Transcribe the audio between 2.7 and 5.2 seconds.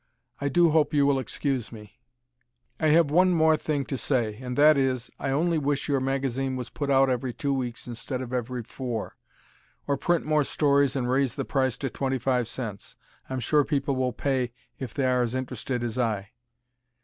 I have one more thing to say and that is: